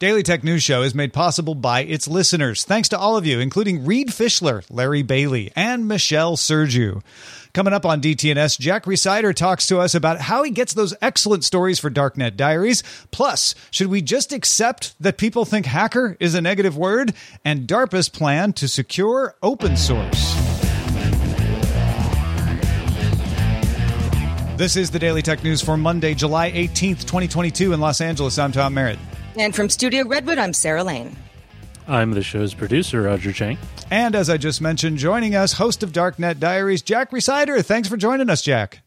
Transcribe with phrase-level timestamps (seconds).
[0.00, 2.64] Daily Tech News Show is made possible by its listeners.
[2.64, 7.02] Thanks to all of you, including Reed Fischler, Larry Bailey, and Michelle Sergiu.
[7.52, 11.44] Coming up on DTNS, Jack Rhysider talks to us about how he gets those excellent
[11.44, 12.82] stories for Darknet Diaries.
[13.10, 17.12] Plus, should we just accept that people think hacker is a negative word?
[17.44, 20.34] And DARPA's plan to secure open source.
[24.56, 28.38] This is the Daily Tech News for Monday, July 18th, 2022 in Los Angeles.
[28.38, 28.98] I'm Tom Merritt.
[29.36, 31.16] And from Studio Redwood, I'm Sarah Lane.
[31.86, 33.58] I'm the show's producer, Roger Chang.
[33.90, 37.64] And as I just mentioned, joining us, host of Darknet Diaries, Jack Rhysider.
[37.64, 38.80] Thanks for joining us, Jack.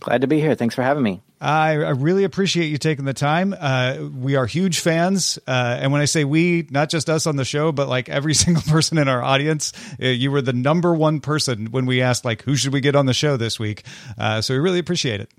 [0.00, 0.54] Glad to be here.
[0.54, 1.22] Thanks for having me.
[1.40, 3.54] I, I really appreciate you taking the time.
[3.58, 5.38] Uh, we are huge fans.
[5.46, 8.34] Uh, and when I say we, not just us on the show, but like every
[8.34, 12.24] single person in our audience, uh, you were the number one person when we asked,
[12.24, 13.84] like, who should we get on the show this week?
[14.18, 15.30] Uh, so we really appreciate it.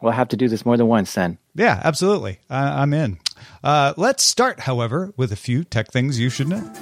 [0.00, 1.38] We'll have to do this more than once then.
[1.54, 2.38] Yeah, absolutely.
[2.50, 3.18] I'm in.
[3.62, 6.72] Uh, let's start, however, with a few tech things you should know.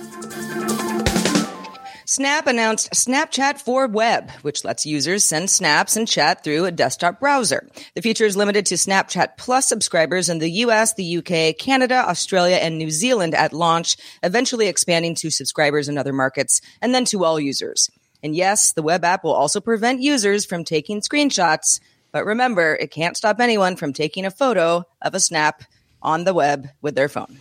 [2.13, 7.21] Snap announced Snapchat for Web, which lets users send snaps and chat through a desktop
[7.21, 7.67] browser.
[7.95, 12.57] The feature is limited to Snapchat Plus subscribers in the US, the UK, Canada, Australia,
[12.57, 17.25] and New Zealand at launch, eventually expanding to subscribers in other markets and then to
[17.25, 17.89] all users.
[18.23, 21.81] And yes, the web app will also prevent users from taking screenshots,
[22.13, 25.63] but remember, it can't stop anyone from taking a photo of a snap
[26.03, 27.39] on the web with their phone.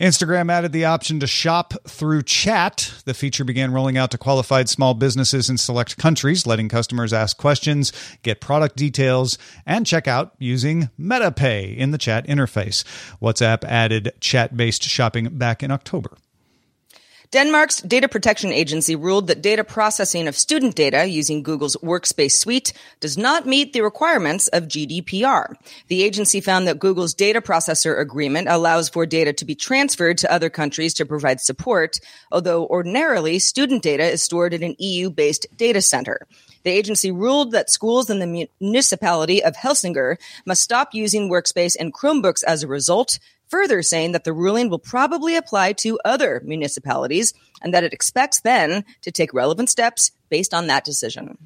[0.00, 2.92] Instagram added the option to shop through chat.
[3.04, 7.36] The feature began rolling out to qualified small businesses in select countries, letting customers ask
[7.36, 12.84] questions, get product details, and check out using MetaPay in the chat interface.
[13.20, 16.16] WhatsApp added chat based shopping back in October.
[17.32, 22.72] Denmark's data protection agency ruled that data processing of student data using Google's Workspace suite
[22.98, 25.54] does not meet the requirements of GDPR.
[25.86, 30.32] The agency found that Google's data processor agreement allows for data to be transferred to
[30.32, 32.00] other countries to provide support,
[32.32, 36.26] although ordinarily student data is stored in an EU-based data center.
[36.64, 40.16] The agency ruled that schools in the municipality of Helsingør
[40.46, 44.78] must stop using Workspace and Chromebooks as a result, further saying that the ruling will
[44.78, 50.54] probably apply to other municipalities and that it expects then to take relevant steps based
[50.54, 51.36] on that decision.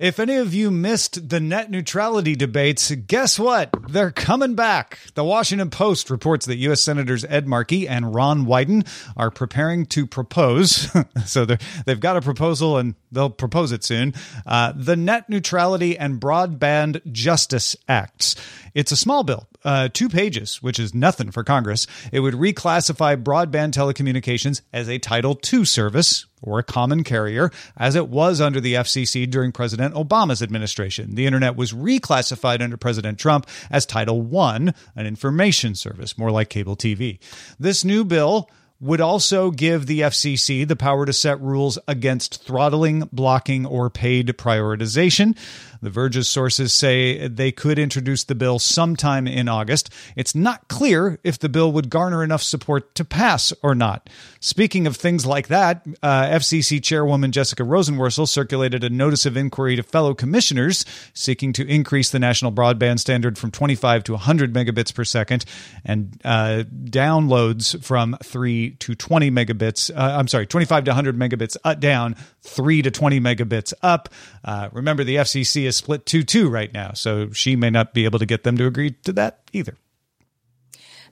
[0.00, 3.70] If any of you missed the net neutrality debates, guess what?
[3.88, 4.98] They're coming back.
[5.14, 6.80] The Washington Post reports that U.S.
[6.80, 10.90] Senators Ed Markey and Ron Wyden are preparing to propose.
[11.24, 11.46] so
[11.86, 14.14] they've got a proposal and they'll propose it soon.
[14.44, 18.34] Uh, the Net Neutrality and Broadband Justice Acts.
[18.74, 21.86] It's a small bill, uh, two pages, which is nothing for Congress.
[22.10, 27.96] It would reclassify broadband telecommunications as a Title II service or a common carrier, as
[27.96, 31.14] it was under the FCC during President Obama's administration.
[31.14, 36.50] The internet was reclassified under President Trump as Title I, an information service, more like
[36.50, 37.18] cable TV.
[37.58, 38.48] This new bill
[38.80, 44.28] would also give the FCC the power to set rules against throttling, blocking, or paid
[44.28, 45.36] prioritization.
[45.84, 49.90] The Verge's sources say they could introduce the bill sometime in August.
[50.16, 54.08] It's not clear if the bill would garner enough support to pass or not.
[54.40, 59.76] Speaking of things like that, uh, FCC Chairwoman Jessica Rosenworcel circulated a notice of inquiry
[59.76, 64.94] to fellow commissioners seeking to increase the national broadband standard from 25 to 100 megabits
[64.94, 65.44] per second
[65.84, 69.90] and uh, downloads from 3 to 20 megabits.
[69.94, 74.08] Uh, I'm sorry, 25 to 100 megabits down, 3 to 20 megabits up.
[74.42, 76.92] Uh, remember, the FCC is is split 2 2 right now.
[76.92, 79.76] So she may not be able to get them to agree to that either.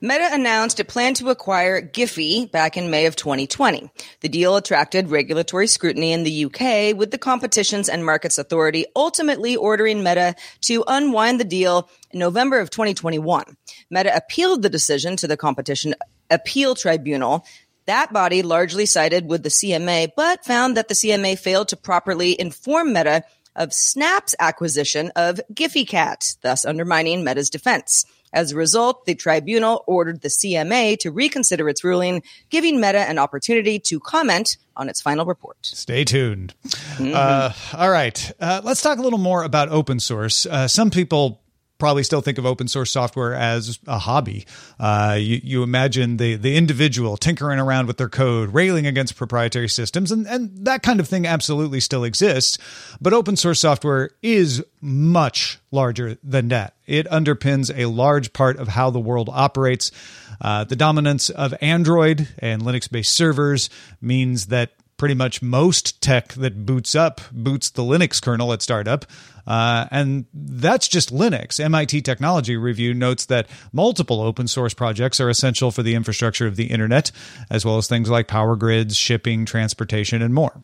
[0.01, 3.89] Meta announced it planned to acquire Giphy back in May of 2020.
[4.19, 9.55] The deal attracted regulatory scrutiny in the UK, with the Competitions and Markets Authority ultimately
[9.55, 13.55] ordering Meta to unwind the deal in November of 2021.
[13.89, 15.95] Meta appealed the decision to the Competition
[16.29, 17.45] Appeal Tribunal.
[17.85, 22.37] That body largely sided with the CMA, but found that the CMA failed to properly
[22.37, 23.23] inform Meta
[23.55, 28.05] of Snap's acquisition of Gfycat, thus undermining Meta's defense.
[28.33, 33.19] As a result, the tribunal ordered the CMA to reconsider its ruling, giving Meta an
[33.19, 35.57] opportunity to comment on its final report.
[35.61, 36.55] Stay tuned.
[36.65, 37.11] Mm-hmm.
[37.13, 38.31] Uh, all right.
[38.39, 40.47] Uh, let's talk a little more about open source.
[40.47, 41.42] Uh, some people
[41.83, 44.45] probably still think of open source software as a hobby.
[44.79, 49.67] Uh, you, you, imagine the the individual tinkering around with their code, railing against proprietary
[49.67, 52.57] systems, and, and that kind of thing absolutely still exists.
[53.01, 56.75] But open source software is much larger than that.
[56.87, 59.91] It underpins a large part of how the world operates.
[60.39, 63.69] Uh, the dominance of Android and Linux based servers
[63.99, 64.71] means that
[65.03, 69.05] pretty much most tech that boots up boots the Linux kernel at startup.
[69.45, 71.59] Uh, and that's just Linux.
[71.59, 76.55] MIT Technology Review notes that multiple open source projects are essential for the infrastructure of
[76.55, 77.11] the internet,
[77.49, 80.61] as well as things like power grids, shipping, transportation, and more.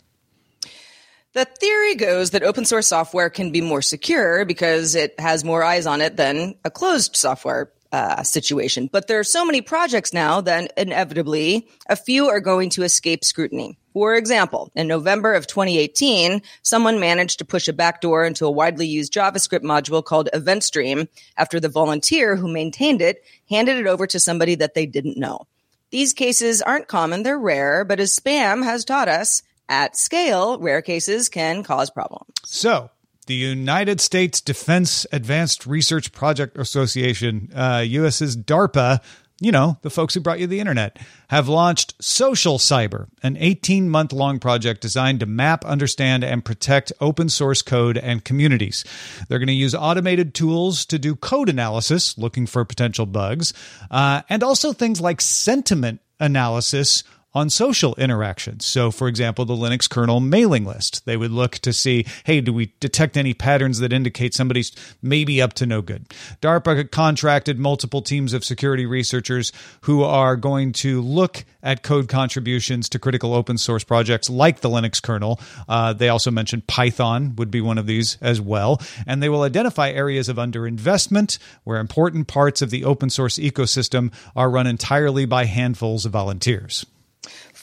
[1.33, 5.65] The theory goes that open source software can be more secure because it has more
[5.65, 8.89] eyes on it than a closed software uh, situation.
[8.91, 13.25] But there are so many projects now that inevitably a few are going to escape
[13.25, 13.77] scrutiny.
[13.99, 18.87] For example, in November of 2018, someone managed to push a backdoor into a widely
[18.87, 24.17] used JavaScript module called EventStream after the volunteer who maintained it handed it over to
[24.17, 25.47] somebody that they didn't know.
[25.89, 30.81] These cases aren't common, they're rare, but as spam has taught us, at scale, rare
[30.81, 32.31] cases can cause problems.
[32.45, 32.91] So,
[33.27, 39.01] the United States Defense Advanced Research Project Association, uh, US's DARPA,
[39.41, 40.97] you know, the folks who brought you the internet,
[41.29, 46.91] have launched Social Cyber, an 18 month long project designed to map, understand, and protect
[46.99, 48.83] open source code and communities.
[49.27, 53.53] They're going to use automated tools to do code analysis, looking for potential bugs,
[53.89, 57.03] uh, and also things like sentiment analysis
[57.39, 58.65] on social interactions.
[58.65, 61.05] So, for example, the Linux kernel mailing list.
[61.05, 64.71] They would look to see, hey, do we detect any patterns that indicate somebody's
[65.01, 66.05] maybe up to no good?
[66.41, 72.89] DARPA contracted multiple teams of security researchers who are going to look at code contributions
[72.89, 75.39] to critical open source projects like the Linux kernel.
[75.67, 78.81] Uh, they also mentioned Python would be one of these as well.
[79.07, 84.11] And they will identify areas of underinvestment where important parts of the open source ecosystem
[84.35, 86.85] are run entirely by handfuls of volunteers.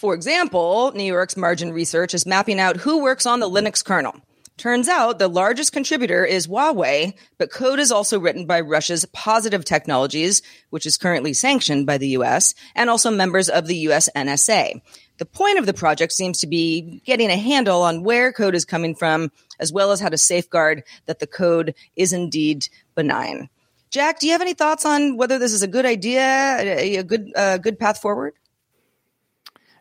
[0.07, 4.15] For example, New York's Margin Research is mapping out who works on the Linux kernel.
[4.57, 9.65] Turns out the largest contributor is Huawei, but code is also written by Russia's Positive
[9.65, 14.81] Technologies, which is currently sanctioned by the US, and also members of the US NSA.
[15.19, 18.65] The point of the project seems to be getting a handle on where code is
[18.65, 23.49] coming from, as well as how to safeguard that the code is indeed benign.
[23.91, 26.23] Jack, do you have any thoughts on whether this is a good idea,
[26.61, 28.35] a, good, uh, good path forward?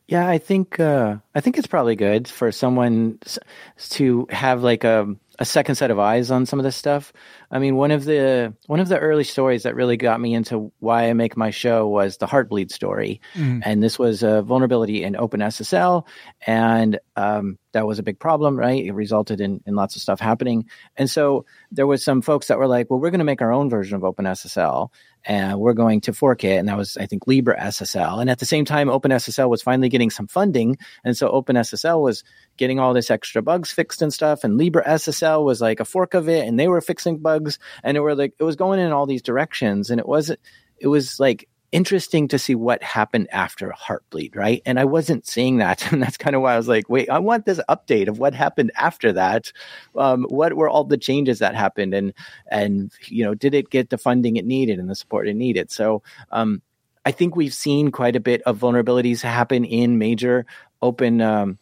[0.07, 3.19] Yeah, I think uh, I think it's probably good for someone
[3.91, 7.11] to have like a a second set of eyes on some of this stuff.
[7.51, 10.71] I mean, one of the one of the early stories that really got me into
[10.79, 13.61] why I make my show was the Heartbleed story, mm.
[13.63, 16.05] and this was a vulnerability in OpenSSL,
[16.45, 18.83] and um, that was a big problem, right?
[18.83, 20.65] It resulted in in lots of stuff happening,
[20.97, 23.53] and so there was some folks that were like, "Well, we're going to make our
[23.53, 24.89] own version of OpenSSL,
[25.25, 26.57] and we're going to fork it.
[26.57, 28.21] And that was, I think, LibreSSL.
[28.21, 30.77] And at the same time, OpenSSL was finally getting some funding.
[31.03, 32.23] And so OpenSSL was
[32.57, 34.43] getting all this extra bugs fixed and stuff.
[34.43, 37.34] And LibreSSL was like a fork of it and they were fixing bugs.
[37.83, 39.89] And it were like, it was going in all these directions.
[39.89, 40.39] And it wasn't,
[40.77, 44.61] it was like interesting to see what happened after Heartbleed, right?
[44.65, 45.91] And I wasn't seeing that.
[45.91, 48.33] And that's kind of why I was like, wait, I want this update of what
[48.33, 49.51] happened after that.
[49.95, 51.93] Um, what were all the changes that happened?
[51.93, 52.13] And,
[52.47, 55.69] and, you know, did it get the funding it needed and the support it needed?
[55.69, 56.01] So,
[56.31, 56.61] um,
[57.05, 60.45] I think we've seen quite a bit of vulnerabilities happen in major
[60.81, 61.59] open, um,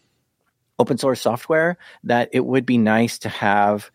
[0.79, 3.91] open source software that it would be nice to have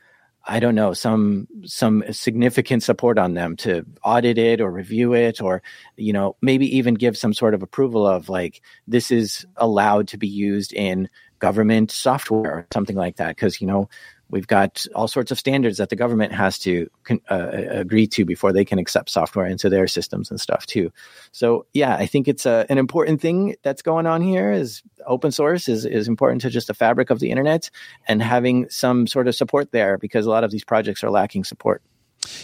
[0.51, 5.43] I don't know some some significant support on them to audit it or review it
[5.43, 5.63] or
[5.97, 10.17] you know maybe even give some sort of approval of like this is allowed to
[10.17, 13.37] be used in government software or something like that.
[13.37, 13.91] Because you know
[14.31, 16.89] we've got all sorts of standards that the government has to
[17.31, 20.93] uh, agree to before they can accept software into their systems and stuff too.
[21.33, 24.53] So yeah, I think it's a, an important thing that's going on here.
[24.53, 27.71] Is open source is is important to just the fabric of the internet
[28.07, 31.45] and having some sort of support there because a lot of these projects are lacking
[31.45, 31.83] support.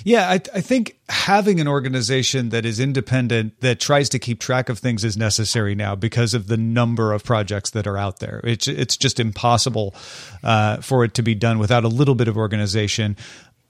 [0.04, 4.68] Yeah, I, I, think having an organization that is independent that tries to keep track
[4.68, 8.40] of things is necessary now because of the number of projects that are out there.
[8.44, 9.94] It's it's just impossible
[10.42, 13.16] uh, for it to be done without a little bit of organization.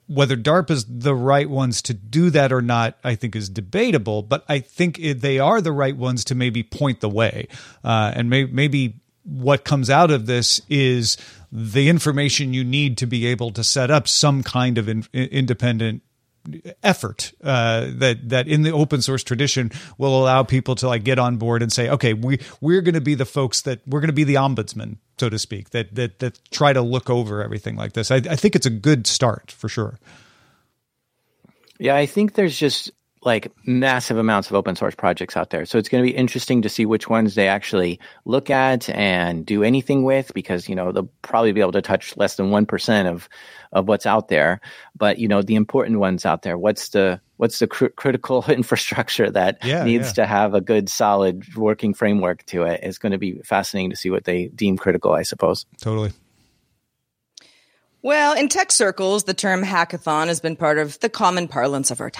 [0.06, 4.22] Whether DARPA is the right ones to do that or not, I think is debatable.
[4.22, 7.48] But I think they are the right ones to maybe point the way,
[7.82, 11.16] uh, and may, maybe what comes out of this is
[11.56, 16.02] the information you need to be able to set up some kind of in, independent
[16.82, 21.18] effort uh, that that in the open source tradition will allow people to like get
[21.18, 24.08] on board and say, okay, we we're going to be the folks that we're going
[24.08, 27.76] to be the ombudsman, so to speak, that that that try to look over everything
[27.76, 28.10] like this.
[28.10, 29.98] I, I think it's a good start for sure.
[31.78, 32.90] Yeah, I think there's just
[33.24, 35.64] like massive amounts of open source projects out there.
[35.64, 39.44] So it's going to be interesting to see which ones they actually look at and
[39.44, 43.06] do anything with because, you know, they'll probably be able to touch less than 1%
[43.06, 43.28] of,
[43.72, 44.60] of what's out there.
[44.96, 49.30] But, you know, the important ones out there, what's the, what's the cr- critical infrastructure
[49.30, 50.24] that yeah, needs yeah.
[50.24, 53.96] to have a good, solid working framework to it is going to be fascinating to
[53.96, 55.66] see what they deem critical, I suppose.
[55.80, 56.12] Totally.
[58.02, 62.02] Well, in tech circles, the term hackathon has been part of the common parlance of
[62.02, 62.10] our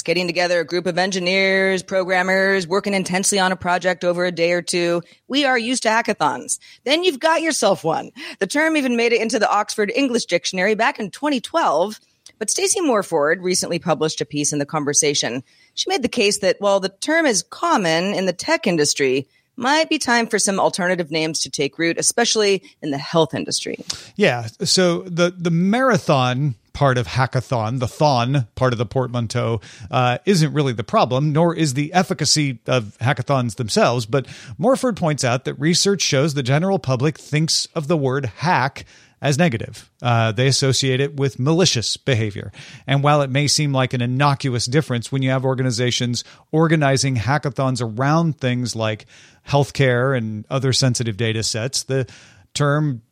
[0.00, 4.52] Getting together a group of engineers, programmers, working intensely on a project over a day
[4.52, 5.02] or two.
[5.28, 6.58] We are used to hackathons.
[6.84, 8.12] Then you've got yourself one.
[8.38, 12.00] The term even made it into the Oxford English Dictionary back in 2012.
[12.38, 15.42] But Stacey Morford recently published a piece in The Conversation.
[15.74, 19.88] She made the case that while the term is common in the tech industry, might
[19.88, 23.76] be time for some alternative names to take root, especially in the health industry.
[24.16, 24.46] Yeah.
[24.64, 29.60] So the the marathon part of hackathon, the thon part of the portmanteau,
[29.90, 34.06] uh, isn't really the problem, nor is the efficacy of hackathons themselves.
[34.06, 34.26] But
[34.58, 38.84] Morford points out that research shows the general public thinks of the word hack
[39.22, 39.88] as negative.
[40.02, 42.50] Uh, they associate it with malicious behavior.
[42.88, 47.80] And while it may seem like an innocuous difference when you have organizations organizing hackathons
[47.80, 49.06] around things like
[49.48, 52.08] healthcare and other sensitive data sets, the
[52.52, 53.02] term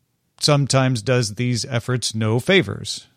[0.41, 3.07] sometimes does these efforts no favors.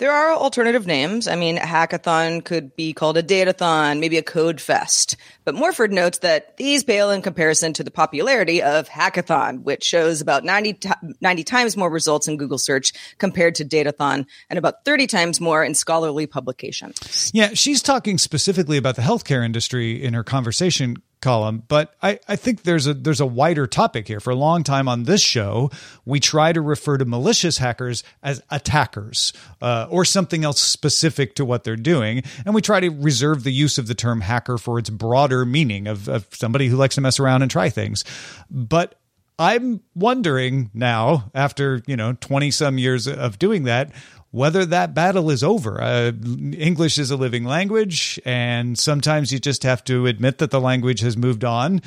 [0.00, 1.28] There are alternative names.
[1.28, 5.14] I mean, hackathon could be called a datathon, maybe a code fest.
[5.44, 10.22] But Morford notes that these pale in comparison to the popularity of hackathon, which shows
[10.22, 10.90] about 90, t-
[11.20, 15.62] 90 times more results in Google search compared to datathon and about 30 times more
[15.62, 17.30] in scholarly publications.
[17.34, 22.36] Yeah, she's talking specifically about the healthcare industry in her conversation column, but I, I
[22.36, 24.20] think there's a there's a wider topic here.
[24.20, 25.70] For a long time on this show,
[26.04, 31.44] we try to refer to malicious hackers as attackers uh, or something else specific to
[31.44, 34.78] what they're doing, and we try to reserve the use of the term hacker for
[34.78, 38.04] its broader meaning of, of somebody who likes to mess around and try things.
[38.50, 38.96] But
[39.38, 43.90] I'm wondering now, after you know twenty some years of doing that,
[44.30, 45.80] whether that battle is over.
[45.80, 46.12] Uh,
[46.56, 51.00] English is a living language, and sometimes you just have to admit that the language
[51.00, 51.82] has moved on.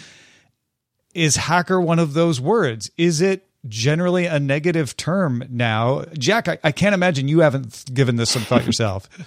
[1.13, 2.91] Is hacker one of those words?
[2.97, 6.05] Is it generally a negative term now?
[6.17, 9.09] Jack, I, I can't imagine you haven't given this some thought yourself.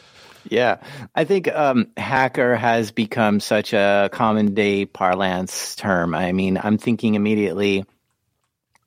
[0.49, 0.77] Yeah,
[1.13, 6.15] I think um, hacker has become such a common day parlance term.
[6.15, 7.85] I mean, I'm thinking immediately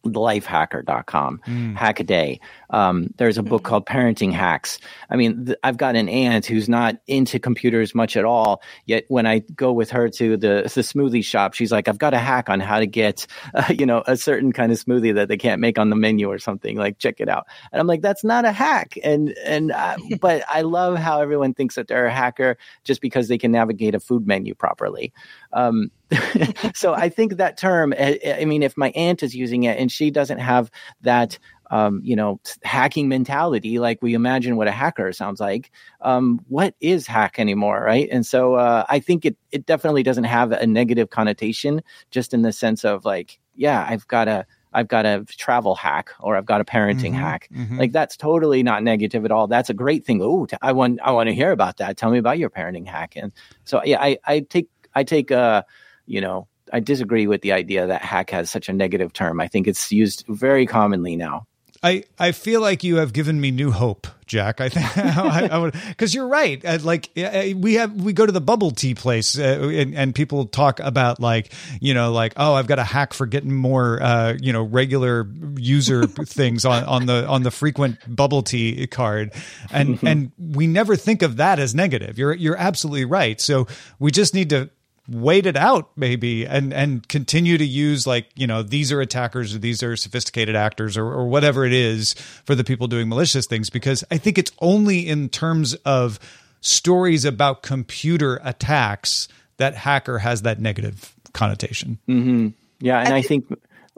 [0.05, 1.77] lifehacker.com, mm.
[1.77, 2.39] Hackaday.
[2.69, 3.69] Um, there's a book mm-hmm.
[3.69, 4.79] called Parenting Hacks.
[5.09, 8.61] I mean, th- I've got an aunt who's not into computers much at all.
[8.85, 12.13] Yet when I go with her to the the smoothie shop, she's like, "I've got
[12.13, 15.27] a hack on how to get, uh, you know, a certain kind of smoothie that
[15.27, 16.77] they can't make on the menu or something.
[16.77, 20.43] Like, check it out." And I'm like, "That's not a hack." And and uh, but
[20.49, 23.99] I love how everyone thinks that they're a hacker just because they can navigate a
[23.99, 25.13] food menu properly.
[25.53, 25.91] Um,
[26.75, 29.63] so I think that term, I, eh, eh, I mean, if my aunt is using
[29.63, 30.71] it and she doesn't have
[31.01, 31.37] that
[31.69, 35.71] um, you know, hacking mentality, like we imagine what a hacker sounds like.
[36.01, 38.07] Um, what is hack anymore, right?
[38.11, 42.41] And so uh, I think it it definitely doesn't have a negative connotation, just in
[42.41, 46.45] the sense of like, yeah, I've got a I've got a travel hack or I've
[46.45, 47.49] got a parenting mm-hmm, hack.
[47.53, 47.79] Mm-hmm.
[47.79, 49.47] Like that's totally not negative at all.
[49.47, 50.21] That's a great thing.
[50.21, 51.97] Oh, I want I want to hear about that.
[51.97, 53.13] Tell me about your parenting hack.
[53.15, 53.31] And
[53.65, 55.63] so yeah, I I take I take uh
[56.05, 59.39] you know I disagree with the idea that hack has such a negative term.
[59.39, 61.47] I think it's used very commonly now.
[61.81, 64.59] I, I feel like you have given me new hope, Jack.
[64.59, 66.63] I think I, I would because you're right.
[66.63, 70.13] Uh, like uh, we have we go to the bubble tea place uh, and, and
[70.13, 74.01] people talk about like you know like oh I've got a hack for getting more
[74.03, 79.31] uh, you know regular user things on, on the on the frequent bubble tea card,
[79.71, 82.17] and and we never think of that as negative.
[82.17, 83.39] You're you're absolutely right.
[83.39, 83.67] So
[83.99, 84.69] we just need to
[85.09, 89.55] wait it out maybe and and continue to use like you know these are attackers
[89.55, 92.13] or these are sophisticated actors or, or whatever it is
[92.45, 96.19] for the people doing malicious things because i think it's only in terms of
[96.61, 102.49] stories about computer attacks that hacker has that negative connotation mm-hmm.
[102.79, 103.45] yeah and i, I think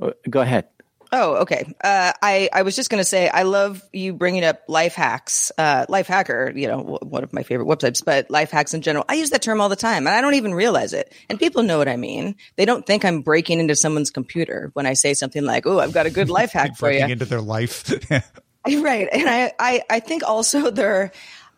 [0.01, 0.67] uh, go ahead
[1.13, 1.65] Oh, okay.
[1.83, 5.51] Uh, I I was just going to say I love you bringing up life hacks.
[5.57, 9.03] Uh, Lifehacker, you know, one of my favorite websites, but life hacks in general.
[9.09, 11.13] I use that term all the time, and I don't even realize it.
[11.29, 12.35] And people know what I mean.
[12.55, 15.93] They don't think I'm breaking into someone's computer when I say something like, "Oh, I've
[15.93, 17.89] got a good life hack for you." Into their life,
[18.65, 19.09] right?
[19.11, 21.11] And I I I think also there.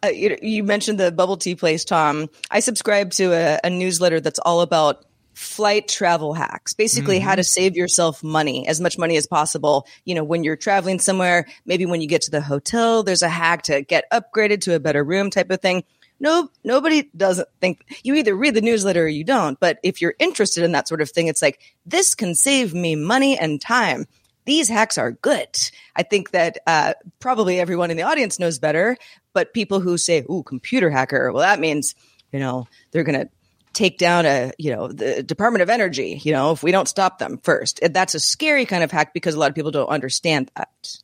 [0.04, 2.30] Uh, you, you mentioned the bubble tea place, Tom.
[2.52, 6.74] I subscribe to a, a newsletter that's all about flight travel hacks.
[6.74, 7.28] Basically mm-hmm.
[7.28, 11.00] how to save yourself money as much money as possible you know when you're traveling
[11.00, 14.76] somewhere maybe when you get to the hotel there's a hack to get upgraded to
[14.76, 15.84] a better room type of thing.
[16.20, 20.16] No nobody doesn't think you either read the newsletter or you don't but if you're
[20.20, 24.06] interested in that sort of thing it's like this can save me money and time.
[24.46, 25.48] These hacks are good.
[25.96, 28.98] I think that uh, probably everyone in the audience knows better
[29.34, 31.96] but people who say ooh computer hacker well that means
[32.32, 33.30] you know they're going to
[33.74, 37.20] take down a you know the department of energy you know if we don't stop
[37.20, 37.80] them first.
[37.82, 40.98] That's a scary kind of hack because a lot of people don't understand that.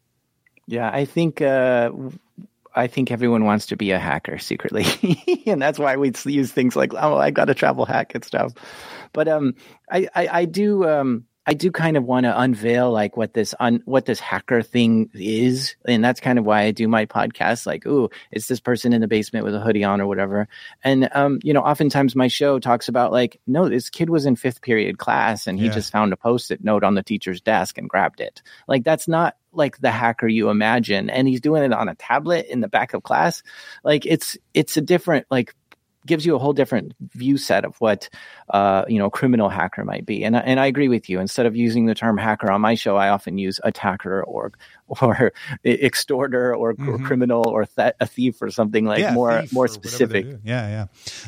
[0.67, 1.91] Yeah i think uh
[2.75, 4.85] I think everyone wants to be a hacker secretly,
[5.45, 8.53] and that's why we use things like "oh, I got a travel hack" and stuff.
[9.11, 9.55] But um,
[9.89, 13.55] I, I, I do um, I do kind of want to unveil like what this
[13.59, 17.65] un, what this hacker thing is, and that's kind of why I do my podcast.
[17.65, 20.47] Like, ooh, it's this person in the basement with a hoodie on or whatever.
[20.83, 24.35] And um, you know, oftentimes my show talks about like, no, this kid was in
[24.35, 25.71] fifth period class and he yeah.
[25.71, 28.43] just found a post-it note on the teacher's desk and grabbed it.
[28.67, 32.45] Like, that's not like the hacker you imagine, and he's doing it on a tablet
[32.45, 33.41] in the back of class.
[33.83, 35.55] Like, it's it's a different like
[36.05, 38.09] gives you a whole different view set of what
[38.49, 40.23] uh, you know a criminal hacker might be.
[40.23, 41.19] And and I agree with you.
[41.19, 44.51] Instead of using the term hacker on my show, I often use attacker or
[45.01, 45.33] or
[45.65, 47.05] extorter or mm-hmm.
[47.05, 50.25] criminal or th- a thief or something like yeah, more more specific.
[50.43, 50.85] Yeah, yeah.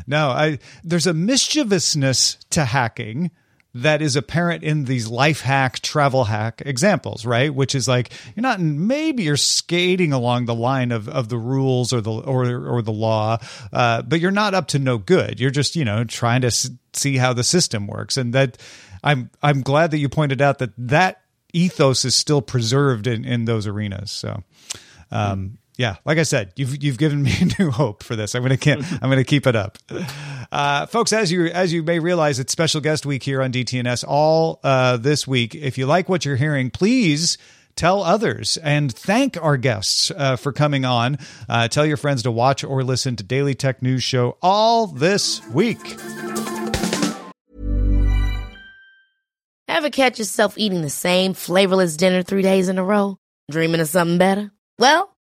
[0.07, 3.31] No, I there's a mischievousness to hacking
[3.73, 7.53] that is apparent in these life hack, travel hack examples, right?
[7.53, 11.93] Which is like you're not maybe you're skating along the line of, of the rules
[11.93, 13.38] or the or or the law,
[13.71, 15.39] uh, but you're not up to no good.
[15.39, 16.51] You're just you know trying to
[16.93, 18.57] see how the system works, and that
[19.03, 21.21] I'm I'm glad that you pointed out that that
[21.53, 24.12] ethos is still preserved in in those arenas.
[24.12, 24.43] So.
[25.13, 28.36] Um, yeah, like I said, you've you've given me new hope for this.
[28.36, 29.80] I'm gonna keep I'm gonna keep it up,
[30.52, 31.12] uh, folks.
[31.12, 34.98] As you as you may realize, it's special guest week here on DTNS all uh,
[34.98, 35.56] this week.
[35.56, 37.39] If you like what you're hearing, please
[37.76, 41.17] tell others and thank our guests uh, for coming on.
[41.50, 45.44] Uh, tell your friends to watch or listen to Daily Tech News Show all this
[45.48, 45.98] week.
[49.67, 53.17] Ever catch yourself eating the same flavorless dinner three days in a row?
[53.50, 54.52] Dreaming of something better?
[54.78, 55.11] Well.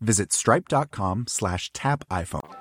[0.00, 2.54] visit stripe.com slash tap iPhone.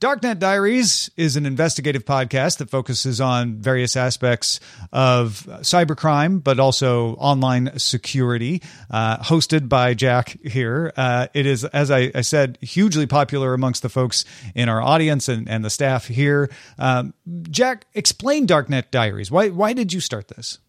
[0.00, 4.58] Darknet Diaries is an investigative podcast that focuses on various aspects
[4.92, 8.62] of cybercrime, but also online security.
[8.90, 10.90] Uh, hosted by Jack here.
[10.96, 14.24] Uh, it is, as I, I, said, hugely popular amongst the folks
[14.54, 16.50] in our audience and, and the staff here.
[16.78, 19.30] Um, Jack, explain Darknet Diaries.
[19.30, 20.60] Why, why did you start this?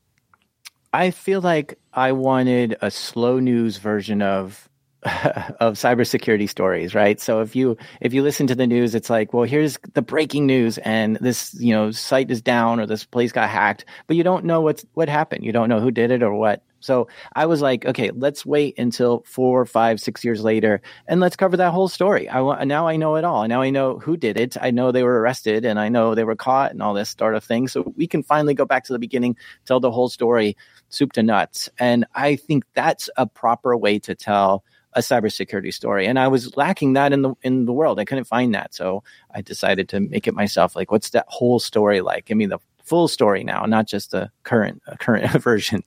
[0.94, 4.68] I feel like I wanted a slow news version of
[5.04, 7.20] of cybersecurity stories, right?
[7.20, 10.46] So if you if you listen to the news, it's like, well, here's the breaking
[10.46, 14.24] news, and this you know site is down or this place got hacked, but you
[14.24, 15.44] don't know what's what happened.
[15.44, 16.62] You don't know who did it or what.
[16.82, 21.36] So I was like, okay, let's wait until four, five, six years later, and let's
[21.36, 22.28] cover that whole story.
[22.28, 23.48] I want now I know it all.
[23.48, 24.58] Now I know who did it.
[24.60, 27.36] I know they were arrested, and I know they were caught, and all this sort
[27.36, 27.68] of thing.
[27.68, 30.58] So we can finally go back to the beginning, tell the whole story,
[30.90, 31.70] soup to nuts.
[31.80, 34.64] And I think that's a proper way to tell
[34.94, 36.06] a cybersecurity story.
[36.06, 38.00] And I was lacking that in the in the world.
[38.00, 38.74] I couldn't find that.
[38.74, 40.76] So I decided to make it myself.
[40.76, 42.26] Like, what's that whole story like?
[42.26, 45.84] Give me the full story now, not just the current uh, current version.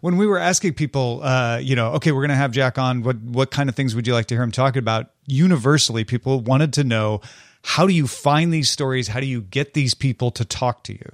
[0.00, 3.02] When we were asking people, uh, you know, okay, we're going to have Jack on.
[3.02, 5.10] What what kind of things would you like to hear him talking about?
[5.26, 7.20] Universally, people wanted to know
[7.62, 9.08] how do you find these stories?
[9.08, 11.12] How do you get these people to talk to you?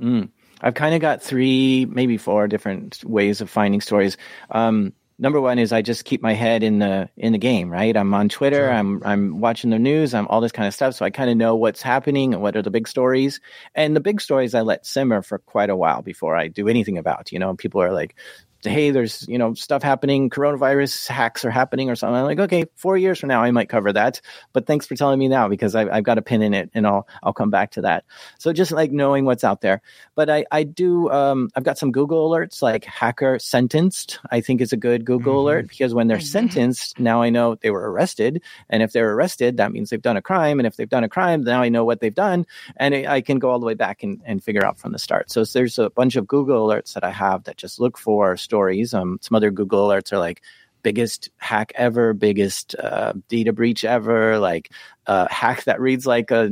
[0.00, 0.28] Mm.
[0.60, 4.16] I've kind of got three, maybe four different ways of finding stories.
[4.50, 7.96] Um, number one is I just keep my head in the in the game, right?
[7.96, 8.72] I'm on Twitter, sure.
[8.72, 11.36] I'm I'm watching the news, I'm all this kind of stuff, so I kind of
[11.36, 13.40] know what's happening and what are the big stories.
[13.74, 16.98] And the big stories I let simmer for quite a while before I do anything
[16.98, 17.32] about.
[17.32, 18.14] You know, people are like,
[18.62, 22.16] hey, there's you know stuff happening, coronavirus hacks are happening or something.
[22.16, 24.20] I'm like, okay, four years from now I might cover that,
[24.52, 26.86] but thanks for telling me now because I've, I've got a pin in it and
[26.86, 28.04] I'll I'll come back to that.
[28.38, 29.82] So just like knowing what's out there,
[30.14, 34.18] but I I do um, I've got some Google alerts like hacker sentenced.
[34.30, 35.40] I think is a good Google mm-hmm.
[35.40, 39.58] alert because when they're sentenced, now I know they were arrested, and if they're arrested,
[39.58, 41.84] that means they've done a crime, and if they've done a crime, now I know
[41.84, 44.78] what they've done, and I can go all the way back and, and figure out
[44.78, 45.30] from the start.
[45.30, 48.94] So there's a bunch of Google alerts that I have that just look for stories.
[48.94, 50.42] Um, some other Google alerts are like
[50.82, 54.70] biggest hack ever, biggest uh, data breach ever, like
[55.06, 56.50] uh, hack that reads like a,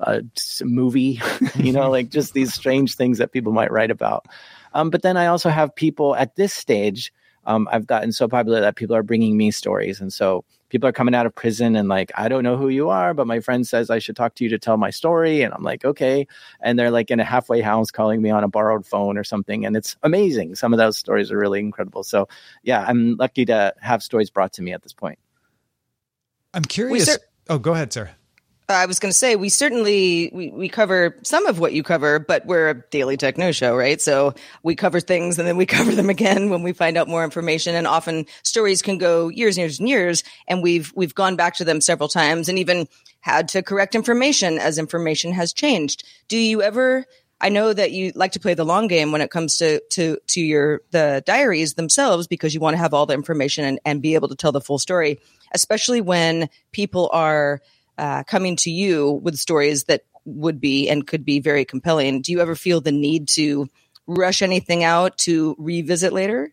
[0.00, 0.22] a
[0.62, 1.20] movie,
[1.56, 4.26] you know, like just these strange things that people might write about.
[4.72, 7.12] Um, but then I also have people at this stage
[7.46, 10.00] um, I've gotten so popular that people are bringing me stories.
[10.00, 12.88] And so people are coming out of prison and like, I don't know who you
[12.88, 15.42] are, but my friend says I should talk to you to tell my story.
[15.42, 16.26] And I'm like, okay.
[16.60, 19.64] And they're like in a halfway house calling me on a borrowed phone or something.
[19.64, 20.54] And it's amazing.
[20.54, 22.02] Some of those stories are really incredible.
[22.02, 22.28] So
[22.62, 25.18] yeah, I'm lucky to have stories brought to me at this point.
[26.52, 27.08] I'm curious.
[27.48, 28.16] oh, go ahead, Sarah.
[28.66, 31.82] Uh, I was going to say we certainly we, we cover some of what you
[31.82, 34.00] cover, but we're a daily tech news show, right?
[34.00, 37.24] So we cover things and then we cover them again when we find out more
[37.24, 37.74] information.
[37.74, 41.56] And often stories can go years and years and years, and we've we've gone back
[41.56, 42.88] to them several times and even
[43.20, 46.04] had to correct information as information has changed.
[46.28, 47.04] Do you ever?
[47.40, 50.16] I know that you like to play the long game when it comes to to
[50.28, 54.00] to your the diaries themselves because you want to have all the information and, and
[54.00, 55.20] be able to tell the full story,
[55.52, 57.60] especially when people are
[57.98, 62.22] uh, coming to you with stories that would be and could be very compelling.
[62.22, 63.68] Do you ever feel the need to
[64.06, 66.52] rush anything out to revisit later?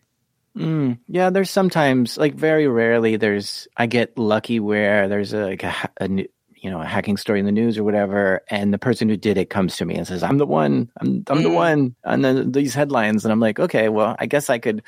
[0.56, 5.62] Mm, yeah, there's sometimes, like very rarely, there's I get lucky where there's a, like
[5.62, 9.08] a, a you know a hacking story in the news or whatever, and the person
[9.08, 10.90] who did it comes to me and says, "I'm the one.
[11.00, 11.42] I'm I'm mm.
[11.42, 14.82] the one." And then these headlines, and I'm like, okay, well, I guess I could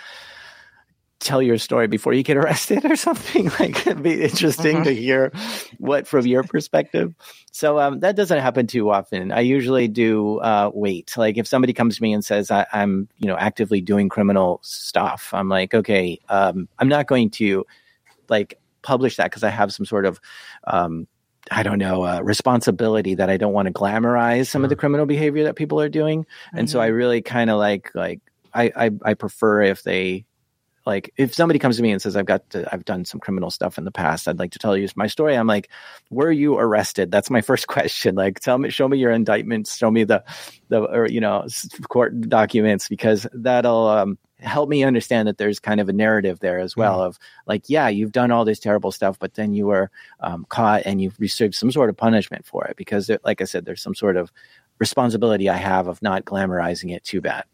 [1.20, 4.84] tell your story before you get arrested or something like it'd be interesting mm-hmm.
[4.84, 5.32] to hear
[5.78, 7.14] what from your perspective
[7.50, 11.72] so um, that doesn't happen too often i usually do uh, wait like if somebody
[11.72, 15.74] comes to me and says I, am you know actively doing criminal stuff i'm like
[15.74, 17.64] okay um, i'm not going to
[18.28, 20.20] like publish that because i have some sort of
[20.64, 21.06] um,
[21.50, 24.64] I don't know, uh, responsibility that I don't want to glamorize some sure.
[24.64, 26.24] of the criminal behavior that people are doing.
[26.24, 26.58] Mm-hmm.
[26.58, 26.96] And so I mm-hmm.
[26.96, 28.20] really kind of like, like,
[28.54, 30.24] I, I, I prefer if they
[30.86, 33.50] like if somebody comes to me and says i've got to, i've done some criminal
[33.50, 35.70] stuff in the past i'd like to tell you my story i'm like
[36.10, 39.90] were you arrested that's my first question like tell me show me your indictments show
[39.90, 40.22] me the
[40.68, 41.46] the or you know
[41.88, 46.58] court documents because that'll um, help me understand that there's kind of a narrative there
[46.58, 47.06] as well mm.
[47.06, 50.82] of like yeah you've done all this terrible stuff but then you were um, caught
[50.84, 53.94] and you've received some sort of punishment for it because like i said there's some
[53.94, 54.30] sort of
[54.78, 57.44] responsibility I have of not glamorizing it too bad.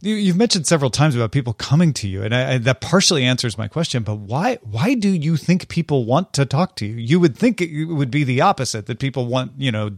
[0.00, 3.24] You, have mentioned several times about people coming to you, and I, I, that partially
[3.24, 4.02] answers my question.
[4.02, 4.58] But why?
[4.62, 6.94] Why do you think people want to talk to you?
[6.96, 9.90] You would think it would be the opposite that people want, you know,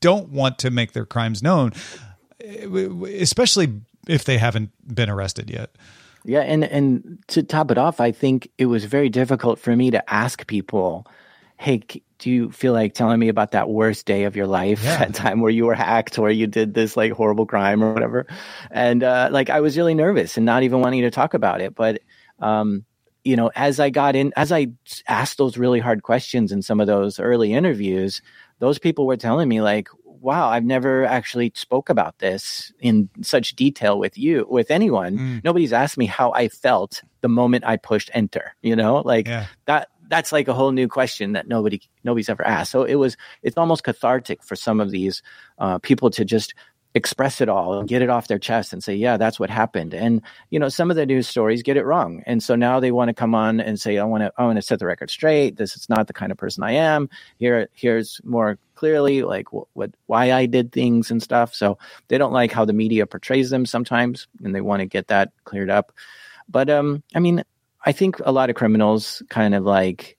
[0.00, 1.72] don't want to make their crimes known,
[2.42, 2.66] eh,
[3.18, 5.70] especially if they haven't been arrested yet.
[6.24, 9.90] Yeah, and and to top it off, I think it was very difficult for me
[9.90, 11.06] to ask people,
[11.56, 11.82] "Hey,
[12.20, 14.98] do you feel like telling me about that worst day of your life yeah.
[14.98, 18.26] that time where you were hacked or you did this like horrible crime or whatever
[18.70, 21.74] and uh, like i was really nervous and not even wanting to talk about it
[21.74, 22.00] but
[22.38, 22.84] um,
[23.24, 24.68] you know as i got in as i
[25.08, 28.22] asked those really hard questions in some of those early interviews
[28.60, 33.56] those people were telling me like wow i've never actually spoke about this in such
[33.56, 35.44] detail with you with anyone mm.
[35.44, 39.46] nobody's asked me how i felt the moment i pushed enter you know like yeah.
[39.64, 42.72] that that's like a whole new question that nobody nobody's ever asked.
[42.72, 45.22] So it was it's almost cathartic for some of these
[45.58, 46.52] uh, people to just
[46.94, 49.94] express it all and get it off their chest and say, yeah, that's what happened.
[49.94, 50.20] And
[50.50, 53.08] you know, some of the news stories get it wrong, and so now they want
[53.08, 55.56] to come on and say, I want to I want to set the record straight.
[55.56, 57.08] This is not the kind of person I am.
[57.38, 61.54] Here here's more clearly like what, what why I did things and stuff.
[61.54, 65.08] So they don't like how the media portrays them sometimes, and they want to get
[65.08, 65.92] that cleared up.
[66.48, 67.44] But um, I mean,
[67.84, 70.16] I think a lot of criminals kind of like,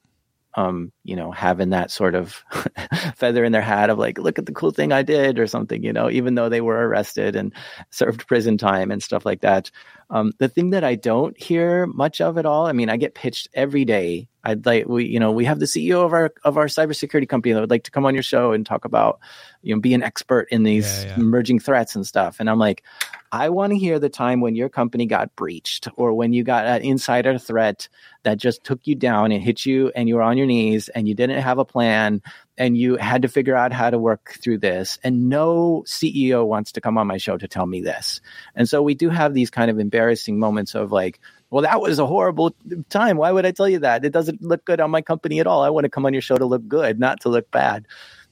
[0.56, 2.44] um, you know, having that sort of
[3.16, 5.84] feather in their hat of like, look at the cool thing I did or something,
[5.84, 7.54] you know, even though they were arrested and
[7.90, 9.72] served prison time and stuff like that.
[10.12, 13.16] Um, the thing that I don't hear much of at all, I mean, I get
[13.16, 14.28] pitched every day.
[14.44, 17.54] I'd like we, you know, we have the CEO of our of our cybersecurity company
[17.54, 19.20] that would like to come on your show and talk about,
[19.62, 21.16] you know, be an expert in these yeah, yeah.
[21.16, 22.38] emerging threats and stuff.
[22.40, 22.84] And I'm like,
[23.32, 26.66] I want to hear the time when your company got breached or when you got
[26.66, 27.88] an insider threat
[28.24, 31.08] that just took you down and hit you and you were on your knees and
[31.08, 32.22] you didn't have a plan
[32.58, 35.00] and you had to figure out how to work through this.
[35.04, 38.22] And no CEO wants to come on my show to tell me this.
[38.56, 42.00] And so we do have these kind of embarrassing moments of like, well, that was
[42.00, 42.56] a horrible
[42.90, 43.18] time.
[43.18, 44.06] Why would I tell you that?
[44.06, 45.64] It doesn't look good on my company at all.
[45.64, 47.88] I want to come on your show to look good, not to look bad.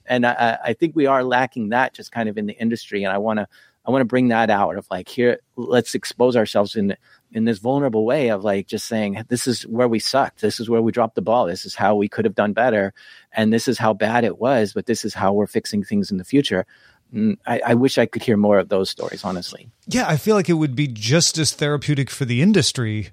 [0.06, 3.04] And I, I think we are lacking that just kind of in the industry.
[3.04, 3.48] And I want to
[3.86, 6.96] I want to bring that out of like here, let's expose ourselves in
[7.32, 10.68] in this vulnerable way of like just saying this is where we sucked, this is
[10.68, 12.92] where we dropped the ball, this is how we could have done better,
[13.32, 16.18] and this is how bad it was, but this is how we're fixing things in
[16.18, 16.66] the future.
[17.14, 19.68] Mm, I, I, wish I could hear more of those stories, honestly.
[19.88, 23.10] Yeah, I feel like it would be just as therapeutic for the industry.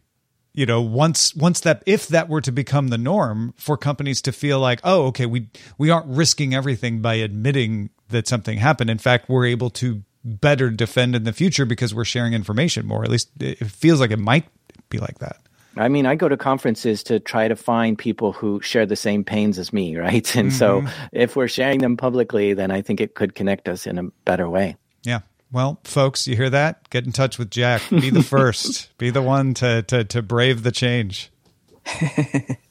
[0.53, 4.31] You know, once once that if that were to become the norm for companies to
[4.31, 8.89] feel like, oh, okay, we we aren't risking everything by admitting that something happened.
[8.89, 13.03] In fact, we're able to better defend in the future because we're sharing information more.
[13.03, 14.45] At least it feels like it might
[14.89, 15.37] be like that.
[15.75, 19.23] I mean, I go to conferences to try to find people who share the same
[19.23, 20.35] pains as me, right?
[20.35, 20.57] And mm-hmm.
[20.57, 24.03] so if we're sharing them publicly, then I think it could connect us in a
[24.25, 24.75] better way.
[25.03, 25.19] Yeah.
[25.51, 26.89] Well, folks, you hear that?
[26.89, 27.81] Get in touch with Jack.
[27.89, 28.95] Be the first.
[28.97, 31.31] be the one to to to brave the change.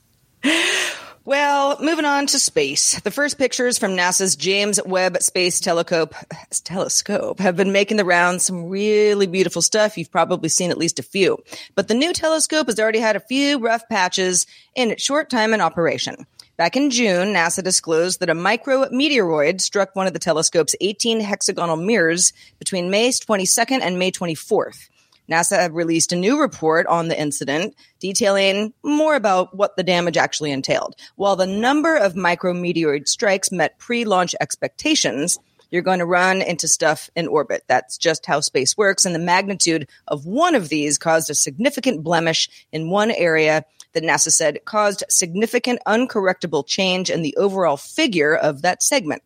[1.26, 3.00] Well, moving on to space.
[3.00, 6.14] The first pictures from NASA's James Webb Space Telescope,
[6.62, 8.44] telescope have been making the rounds.
[8.44, 9.98] Some really beautiful stuff.
[9.98, 11.38] You've probably seen at least a few.
[11.74, 15.52] But the new telescope has already had a few rough patches in its short time
[15.52, 16.28] in operation.
[16.56, 21.76] Back in June, NASA disclosed that a micrometeoroid struck one of the telescope's 18 hexagonal
[21.76, 24.88] mirrors between May 22nd and May 24th.
[25.30, 30.52] NASA released a new report on the incident detailing more about what the damage actually
[30.52, 30.94] entailed.
[31.16, 35.38] While the number of micrometeoroid strikes met pre-launch expectations,
[35.70, 37.64] you're going to run into stuff in orbit.
[37.66, 39.04] That's just how space works.
[39.04, 44.04] And the magnitude of one of these caused a significant blemish in one area that
[44.04, 49.22] NASA said caused significant uncorrectable change in the overall figure of that segment.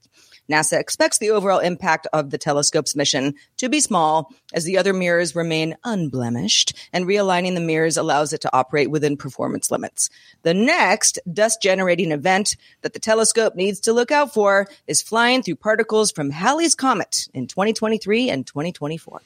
[0.50, 4.92] NASA expects the overall impact of the telescope's mission to be small as the other
[4.92, 10.10] mirrors remain unblemished and realigning the mirrors allows it to operate within performance limits.
[10.42, 15.42] The next dust generating event that the telescope needs to look out for is flying
[15.42, 19.22] through particles from Halley's Comet in 2023 and 2024.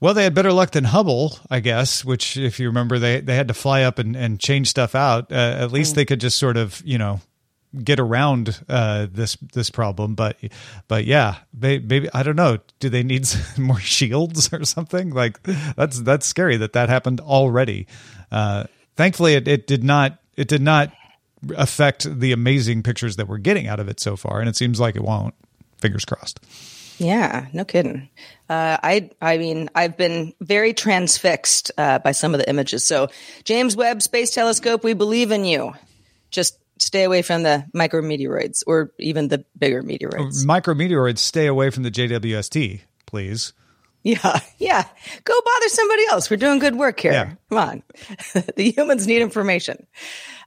[0.00, 2.04] Well, they had better luck than Hubble, I guess.
[2.04, 5.32] Which, if you remember, they they had to fly up and, and change stuff out.
[5.32, 5.96] Uh, at least mm.
[5.96, 7.20] they could just sort of, you know,
[7.82, 10.14] get around uh, this this problem.
[10.14, 10.36] But
[10.88, 12.58] but yeah, they, maybe I don't know.
[12.80, 13.26] Do they need
[13.58, 15.10] more shields or something?
[15.10, 15.42] Like
[15.76, 17.86] that's that's scary that that happened already.
[18.30, 18.64] Uh,
[18.96, 20.92] thankfully, it, it did not it did not
[21.56, 24.80] affect the amazing pictures that we're getting out of it so far, and it seems
[24.80, 25.34] like it won't.
[25.78, 26.40] Fingers crossed.
[26.98, 28.08] Yeah, no kidding.
[28.48, 32.84] Uh, I, I mean, I've been very transfixed uh, by some of the images.
[32.84, 33.08] So,
[33.42, 35.74] James Webb Space Telescope, we believe in you.
[36.30, 40.44] Just stay away from the micrometeoroids or even the bigger meteoroids.
[40.44, 43.52] Micrometeoroids, stay away from the JWST, please.
[44.04, 44.86] Yeah, yeah.
[45.24, 46.28] Go bother somebody else.
[46.28, 47.12] We're doing good work here.
[47.12, 47.32] Yeah.
[47.48, 47.82] Come on.
[48.56, 49.86] the humans need information.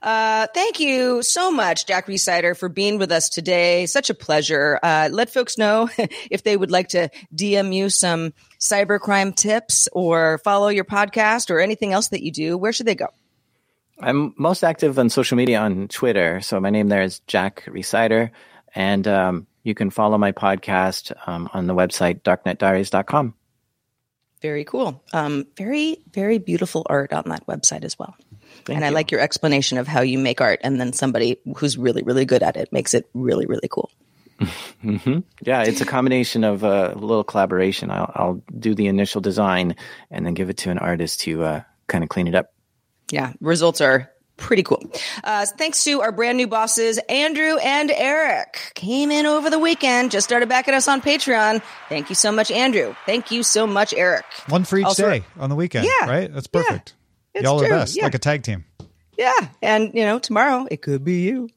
[0.00, 3.86] Uh, thank you so much, Jack Rhysider, for being with us today.
[3.86, 4.78] Such a pleasure.
[4.80, 5.90] Uh, let folks know
[6.30, 11.58] if they would like to DM you some cybercrime tips or follow your podcast or
[11.58, 12.56] anything else that you do.
[12.56, 13.08] Where should they go?
[14.00, 16.40] I'm most active on social media on Twitter.
[16.40, 18.30] So my name there is Jack Rhysider.
[18.74, 23.34] And um, you can follow my podcast um, on the website darknetdiaries.com.
[24.40, 25.02] Very cool.
[25.12, 28.16] Um, very, very beautiful art on that website as well.
[28.64, 31.76] Thank and I like your explanation of how you make art, and then somebody who's
[31.76, 33.90] really, really good at it makes it really, really cool.
[34.80, 37.90] hmm Yeah, it's a combination of uh, a little collaboration.
[37.90, 39.74] I'll, I'll do the initial design
[40.10, 42.52] and then give it to an artist to uh, kind of clean it up.
[43.10, 44.82] Yeah, results are pretty cool.
[45.24, 50.10] Uh, thanks to our brand new bosses, Andrew and Eric, came in over the weekend,
[50.12, 51.60] just started backing us on Patreon.
[51.88, 52.94] Thank you so much, Andrew.
[53.06, 54.24] Thank you so much, Eric.
[54.48, 55.86] One for each Also- day on the weekend.
[55.86, 56.08] Yeah.
[56.08, 56.32] Right?
[56.32, 56.62] That's Yeah.
[56.62, 56.94] perfect.
[57.34, 58.04] It's Y'all are best, yeah.
[58.04, 58.64] like a tag team.
[59.16, 59.32] Yeah.
[59.62, 61.48] And, you know, tomorrow it could be you.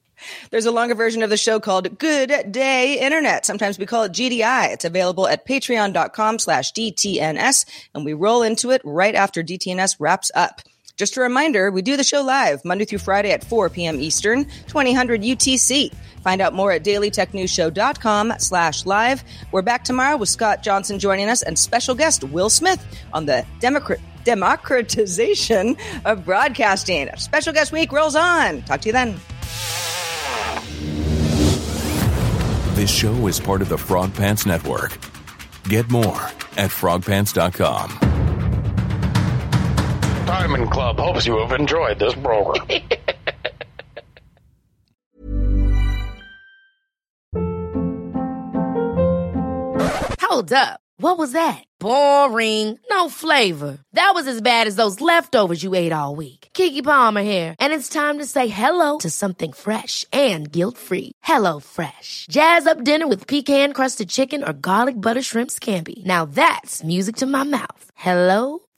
[0.52, 3.46] There's a longer version of the show called Good Day Internet.
[3.46, 4.68] Sometimes we call it GDI.
[4.72, 10.30] It's available at patreon.com slash DTNS and we roll into it right after DTNS wraps
[10.36, 10.62] up.
[11.02, 14.00] Just a reminder, we do the show live Monday through Friday at 4 p.m.
[14.00, 15.92] Eastern, 2000 UTC.
[16.22, 19.24] Find out more at dailytechnewsshow.com slash live.
[19.52, 23.44] We're back tomorrow with Scott Johnson joining us and special guest Will Smith on the
[23.60, 27.10] Democrat democratization of broadcasting.
[27.18, 28.62] Special guest week rolls on.
[28.62, 29.20] Talk to you then.
[32.76, 35.00] This show is part of the Frog Pants Network.
[35.64, 36.22] Get more
[36.58, 38.31] at frogpants.com.
[40.32, 42.66] Diamond Club hopes you have enjoyed this program.
[50.22, 50.80] Hold up.
[50.96, 51.66] What was that?
[51.82, 52.80] Boring.
[52.90, 53.80] No flavor.
[53.92, 56.48] That was as bad as those leftovers you ate all week.
[56.54, 61.12] Keke Palmer here, and it's time to say hello to something fresh and guilt-free.
[61.24, 62.28] Hello Fresh.
[62.30, 66.06] Jazz up dinner with pecan-crusted chicken or garlic butter shrimp scampi.
[66.06, 67.84] Now that's music to my mouth.
[67.96, 68.60] Hello